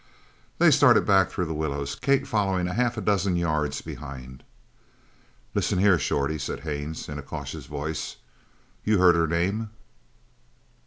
They 0.57 0.71
started 0.71 1.05
back 1.05 1.29
through 1.29 1.45
the 1.45 1.53
willows, 1.53 1.93
Kate 1.93 2.25
following 2.25 2.65
half 2.65 2.97
a 2.97 3.01
dozen 3.01 3.35
yards 3.35 3.83
behind. 3.83 4.41
"Listen 5.53 5.77
here, 5.77 5.99
Shorty," 5.99 6.39
said 6.39 6.61
Haines 6.61 7.07
in 7.07 7.19
a 7.19 7.21
cautious 7.21 7.67
voice. 7.67 8.15
"You 8.83 8.97
heard 8.97 9.13
her 9.13 9.27
name?" 9.27 9.69